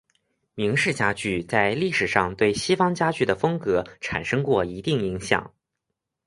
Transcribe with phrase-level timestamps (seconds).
[0.55, 5.53] 明式家具在历史上对西方家具的风格产生过一定影响。